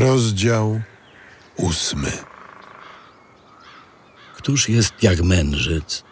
[0.00, 0.80] Rozdział
[1.56, 2.12] ósmy.
[4.36, 6.04] Któż jest jak mędrzec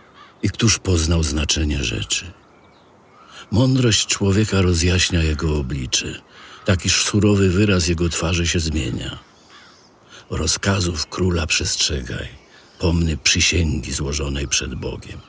[0.42, 2.32] i któż poznał znaczenie rzeczy?
[3.50, 6.22] Mądrość człowieka rozjaśnia jego oblicze,
[6.64, 9.18] takiż surowy wyraz jego twarzy się zmienia.
[10.30, 12.28] Rozkazów króla przestrzegaj,
[12.78, 15.20] pomny przysięgi złożonej przed Bogiem.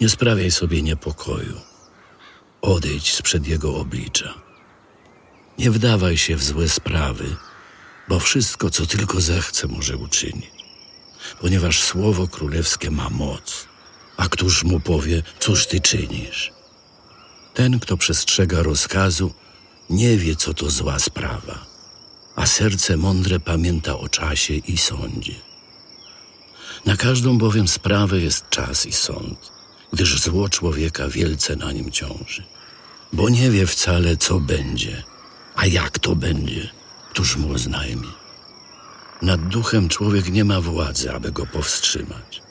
[0.00, 1.60] Nie sprawiaj sobie niepokoju,
[2.62, 4.34] odejdź sprzed jego oblicza.
[5.58, 7.36] Nie wdawaj się w złe sprawy,
[8.08, 10.50] bo wszystko, co tylko zechce, może uczynić.
[11.40, 13.66] Ponieważ słowo królewskie ma moc,
[14.16, 16.52] a któż mu powie, cóż ty czynisz?
[17.54, 19.32] Ten, kto przestrzega rozkazu,
[19.90, 21.66] nie wie, co to zła sprawa,
[22.36, 25.34] a serce mądre pamięta o czasie i sądzie.
[26.84, 29.52] Na każdą bowiem sprawę jest czas i sąd,
[29.92, 32.44] gdyż zło człowieka wielce na nim ciąży,
[33.12, 35.02] bo nie wie wcale, co będzie,
[35.56, 36.77] a jak to będzie,
[37.10, 38.08] któż mu oznajmi.
[39.22, 42.42] Nad duchem człowiek nie ma władzy, aby go powstrzymać,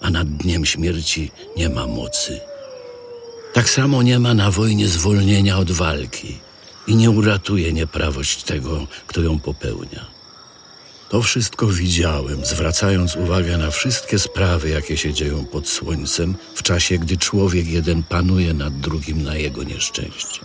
[0.00, 2.40] a nad dniem śmierci nie ma mocy.
[3.52, 6.38] Tak samo nie ma na wojnie zwolnienia od walki
[6.86, 10.06] i nie uratuje nieprawość tego, kto ją popełnia.
[11.08, 16.98] To wszystko widziałem, zwracając uwagę na wszystkie sprawy, jakie się dzieją pod słońcem, w czasie,
[16.98, 20.40] gdy człowiek jeden panuje nad drugim na jego nieszczęście.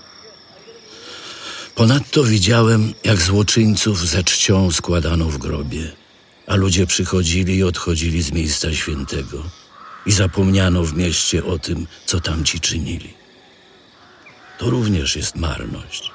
[1.75, 5.91] Ponadto widziałem, jak złoczyńców ze czcią składano w grobie,
[6.47, 9.43] a ludzie przychodzili i odchodzili z miejsca świętego
[10.05, 13.13] i zapomniano w mieście o tym, co tamci czynili.
[14.57, 16.11] To również jest marność,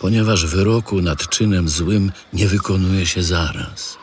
[0.00, 3.96] ponieważ wyroku nad czynem złym nie wykonuje się zaraz.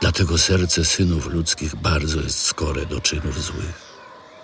[0.00, 3.90] Dlatego serce synów ludzkich bardzo jest skore do czynów złych.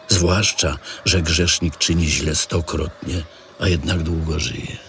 [0.08, 3.22] Zwłaszcza, że grzesznik czyni źle stokrotnie,
[3.60, 4.85] a jednak długo żyje.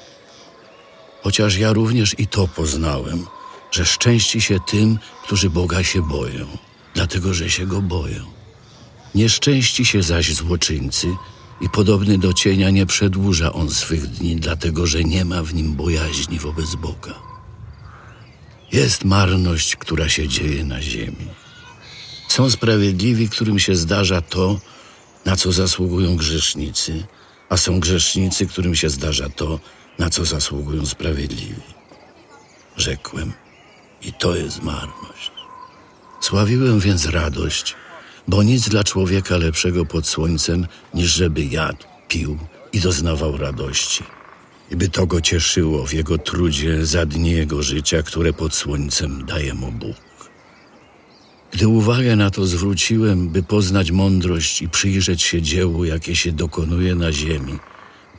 [1.27, 3.25] Chociaż ja również i to poznałem,
[3.71, 6.47] że szczęści się tym, którzy Boga się boją,
[6.93, 8.25] dlatego że się go boją.
[9.15, 11.07] Nieszczęści się zaś złoczyńcy
[11.61, 15.75] i podobny do cienia nie przedłuża on swych dni, dlatego że nie ma w nim
[15.75, 17.13] bojaźni wobec Boga.
[18.71, 21.27] Jest marność, która się dzieje na ziemi.
[22.27, 24.59] Są sprawiedliwi, którym się zdarza to,
[25.25, 27.05] na co zasługują grzesznicy,
[27.49, 29.59] a są grzesznicy, którym się zdarza to,
[29.99, 31.61] na co zasługują sprawiedliwi.
[32.77, 33.33] Rzekłem,
[34.01, 35.31] i to jest marność.
[36.21, 37.75] Sławiłem więc radość,
[38.27, 42.37] bo nic dla człowieka lepszego pod słońcem, niż żeby jadł, pił
[42.73, 44.03] i doznawał radości.
[44.71, 49.25] I by to go cieszyło w jego trudzie za dni jego życia, które pod słońcem
[49.25, 49.95] daje mu Bóg.
[51.51, 56.95] Gdy uwagę na to zwróciłem, by poznać mądrość i przyjrzeć się dziełu, jakie się dokonuje
[56.95, 57.59] na ziemi,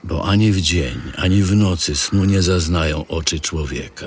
[0.05, 4.07] bo ani w dzień, ani w nocy snu nie zaznają oczy człowieka.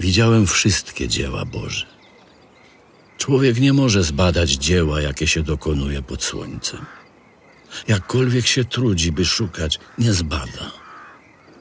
[0.00, 1.86] Widziałem wszystkie dzieła Boże.
[3.18, 6.86] Człowiek nie może zbadać dzieła, jakie się dokonuje pod słońcem.
[7.88, 10.72] Jakkolwiek się trudzi, by szukać, nie zbada.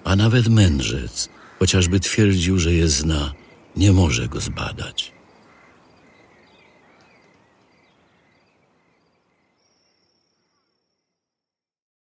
[0.04, 1.30] A nawet mędrzec,
[1.60, 3.34] chociażby twierdził, że je zna,
[3.76, 5.19] nie może go zbadać.